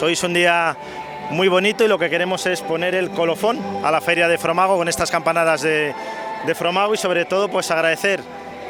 [0.00, 0.76] Hoy es un día
[1.30, 4.76] muy bonito y lo que queremos es poner el colofón a la feria de Fromago
[4.76, 5.92] con estas campanadas de,
[6.46, 8.20] de Fromago y sobre todo pues agradecer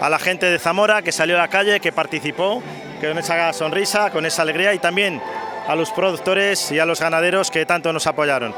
[0.01, 2.62] a la gente de Zamora que salió a la calle, que participó,
[2.99, 5.21] que con esa sonrisa, con esa alegría y también
[5.67, 8.54] a los productores y a los ganaderos que tanto nos apoyaron.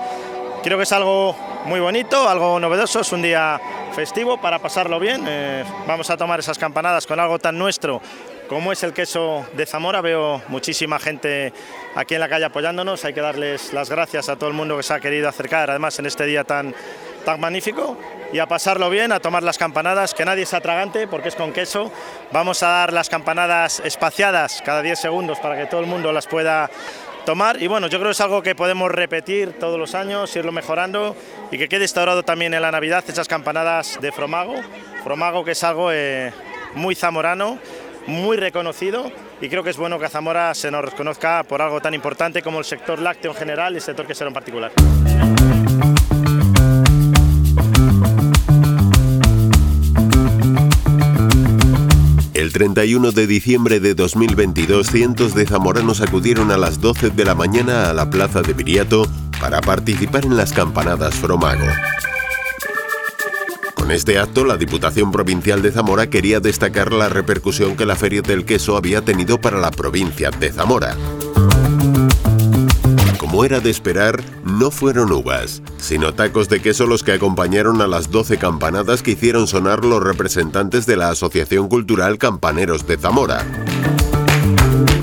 [0.62, 1.34] Creo que es algo
[1.64, 3.61] muy bonito, algo novedoso, es un día
[3.96, 5.25] festivo para pasarlo bien.
[5.27, 8.00] Eh, vamos a tomar esas campanadas con algo tan nuestro
[8.51, 10.01] como es el queso de Zamora.
[10.01, 11.53] Veo muchísima gente
[11.95, 13.05] aquí en la calle apoyándonos.
[13.05, 15.97] Hay que darles las gracias a todo el mundo que se ha querido acercar, además
[16.01, 16.74] en este día tan,
[17.24, 17.97] tan magnífico.
[18.33, 21.52] Y a pasarlo bien, a tomar las campanadas, que nadie se atragante porque es con
[21.52, 21.93] queso.
[22.33, 26.27] Vamos a dar las campanadas espaciadas cada 10 segundos para que todo el mundo las
[26.27, 26.69] pueda
[27.24, 30.51] tomar y bueno, yo creo que es algo que podemos repetir todos los años, irlo
[30.52, 31.15] mejorando
[31.52, 34.55] y que quede instaurado también en la Navidad esas campanadas de Fromago,
[35.05, 36.32] Fromago que es algo eh,
[36.74, 37.59] muy zamorano
[38.06, 41.80] muy reconocido y creo que es bueno que a Zamora se nos reconozca por algo
[41.80, 44.73] tan importante como el sector lácteo en general y el sector quesero en particular.
[52.34, 57.35] El 31 de diciembre de 2022, cientos de zamoranos acudieron a las 12 de la
[57.35, 59.07] mañana a la plaza de Viriato
[59.40, 61.66] para participar en las campanadas Fromago.
[63.80, 68.20] Con este acto, la Diputación Provincial de Zamora quería destacar la repercusión que la Feria
[68.20, 70.94] del Queso había tenido para la provincia de Zamora.
[73.19, 77.86] Como era de esperar, no fueron uvas, sino tacos de queso los que acompañaron a
[77.86, 83.47] las 12 campanadas que hicieron sonar los representantes de la Asociación Cultural Campaneros de Zamora.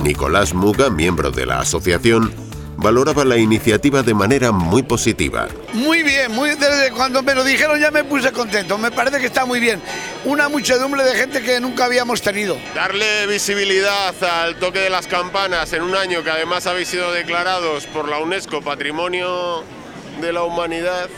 [0.03, 2.31] Nicolás Muga, miembro de la asociación,
[2.77, 5.47] valoraba la iniciativa de manera muy positiva.
[5.73, 9.25] Muy bien, muy, desde cuando me lo dijeron ya me puse contento, me parece que
[9.25, 9.81] está muy bien.
[10.25, 12.57] Una muchedumbre de gente que nunca habíamos tenido.
[12.75, 17.87] Darle visibilidad al toque de las campanas en un año que además habéis sido declarados
[17.87, 19.63] por la UNESCO Patrimonio
[20.21, 21.09] de la Humanidad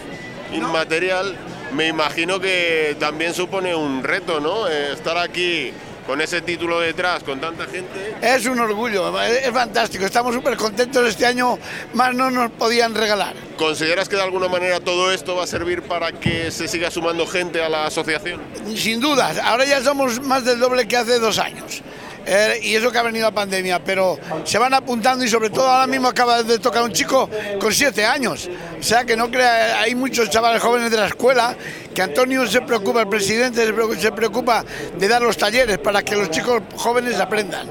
[0.53, 1.37] Inmaterial,
[1.73, 4.67] me imagino que también supone un reto, ¿no?
[4.67, 5.71] Eh, estar aquí
[6.09, 8.15] con ese título detrás, con tanta gente.
[8.19, 11.59] Es un orgullo, es fantástico, estamos súper contentos este año,
[11.93, 13.35] más no nos podían regalar.
[13.59, 17.27] ¿Consideras que de alguna manera todo esto va a servir para que se siga sumando
[17.27, 18.41] gente a la asociación?
[18.75, 21.83] Sin duda, ahora ya somos más del doble que hace dos años.
[22.25, 25.67] Eh, y eso que ha venido la pandemia, pero se van apuntando y sobre todo
[25.67, 28.49] ahora mismo acaba de tocar un chico con siete años.
[28.79, 31.55] O sea que no crea, hay muchos chavales jóvenes de la escuela
[31.93, 33.65] que Antonio se preocupa, el presidente
[33.99, 34.63] se preocupa
[34.97, 37.67] de dar los talleres para que los chicos jóvenes aprendan.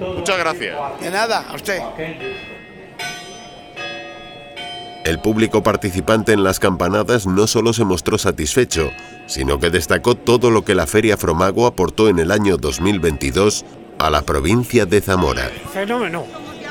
[0.00, 0.76] Muchas gracias.
[1.00, 1.80] De nada, a usted.
[5.04, 8.90] El público participante en las campanadas no solo se mostró satisfecho,
[9.28, 13.64] sino que destacó todo lo que la Feria Fromago aportó en el año 2022
[13.98, 15.48] a la provincia de Zamora.
[15.72, 16.24] Fenómeno.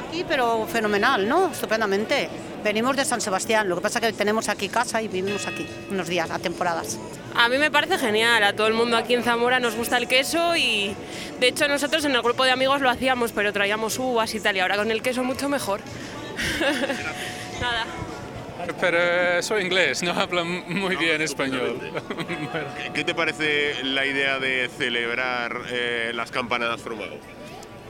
[0.07, 1.51] Aquí, pero fenomenal, ¿no?
[1.51, 2.29] Estupendamente.
[2.63, 5.65] Venimos de San Sebastián, lo que pasa es que tenemos aquí casa y vivimos aquí
[5.91, 6.97] unos días, a temporadas.
[7.35, 10.07] A mí me parece genial, a todo el mundo aquí en Zamora nos gusta el
[10.07, 10.95] queso y
[11.39, 14.57] de hecho nosotros en el grupo de amigos lo hacíamos, pero traíamos uvas y tal,
[14.57, 15.81] y ahora con el queso mucho mejor.
[17.61, 17.85] Nada
[18.79, 21.79] pero soy inglés, no hablo muy bien español.
[22.93, 27.17] ¿Qué te parece la idea de celebrar eh, las campanadas Fromago?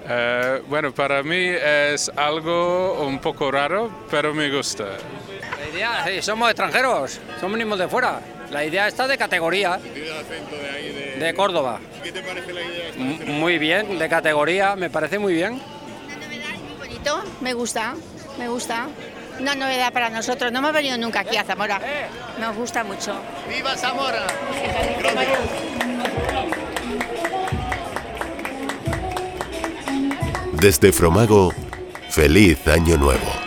[0.09, 4.85] Eh, bueno, para mí es algo un poco raro, pero me gusta.
[5.59, 8.21] La idea, sí, somos extranjeros, somos venimos de fuera.
[8.51, 9.77] La idea está de categoría.
[9.77, 11.81] De, de, Córdoba.
[12.01, 12.93] ¿Qué te parece la idea?
[13.27, 15.61] Muy bien, de categoría, me parece muy bien.
[16.05, 17.95] Una novedad muy bonito, me gusta,
[18.39, 18.87] me gusta
[19.39, 20.51] una novedad para nosotros.
[20.51, 21.79] No hemos venido nunca aquí a Zamora.
[22.39, 23.15] Nos gusta mucho.
[23.49, 24.27] ¡Viva Zamora!
[30.53, 31.53] Desde Fromago,
[32.09, 33.46] feliz año nuevo.